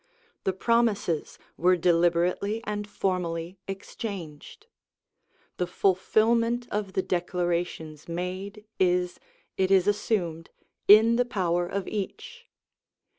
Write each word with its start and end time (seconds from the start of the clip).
The 0.45 0.53
promises 0.53 1.37
were 1.57 1.75
deliberately 1.77 2.63
and 2.65 2.87
formally 2.89 3.59
exchanged. 3.67 4.65
The 5.57 5.67
fulfilment 5.67 6.67
of 6.71 6.93
the 6.93 7.03
declarations 7.03 8.07
made 8.09 8.65
is, 8.79 9.19
it 9.57 9.69
is 9.69 9.85
assumed, 9.85 10.49
in 10.87 11.17
the 11.17 11.25
power 11.25 11.67
of 11.67 11.87
each. 11.87 12.47